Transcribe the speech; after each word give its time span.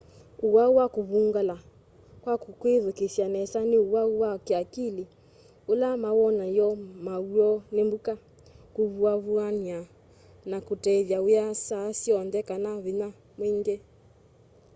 uwau 0.45 0.71
wa 0.79 0.85
kuvungula 0.95 1.55
kwa 2.23 2.33
kwithukiisya 2.61 3.25
nesa 3.35 3.59
ni 3.69 3.77
uwau 3.85 4.11
wa 4.21 4.31
kiakili 4.45 5.05
ula 5.71 5.89
mawonany'o 6.03 6.69
maw'o 7.07 7.49
ni 7.73 7.81
mbuka 7.87 8.13
kuvuavuana 8.75 9.77
na 10.49 10.57
kutethya 10.67 11.17
wia 11.25 11.45
saa 11.67 11.89
syonthe 12.01 12.39
kana 12.49 12.71
vinya 12.85 13.09
mwingi 13.37 13.75